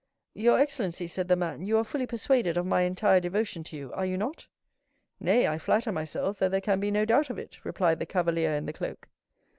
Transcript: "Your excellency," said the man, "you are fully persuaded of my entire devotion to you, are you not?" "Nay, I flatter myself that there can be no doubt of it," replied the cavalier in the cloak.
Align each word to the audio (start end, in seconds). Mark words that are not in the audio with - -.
"Your 0.33 0.57
excellency," 0.57 1.05
said 1.05 1.27
the 1.27 1.35
man, 1.35 1.63
"you 1.63 1.77
are 1.77 1.83
fully 1.83 2.07
persuaded 2.07 2.57
of 2.57 2.65
my 2.65 2.81
entire 2.81 3.19
devotion 3.19 3.63
to 3.65 3.75
you, 3.77 3.93
are 3.93 4.03
you 4.03 4.17
not?" 4.17 4.47
"Nay, 5.19 5.47
I 5.47 5.59
flatter 5.59 5.91
myself 5.91 6.39
that 6.39 6.49
there 6.49 6.59
can 6.59 6.79
be 6.79 6.89
no 6.89 7.05
doubt 7.05 7.29
of 7.29 7.37
it," 7.37 7.63
replied 7.63 7.99
the 7.99 8.07
cavalier 8.07 8.51
in 8.55 8.65
the 8.65 8.73
cloak. 8.73 9.09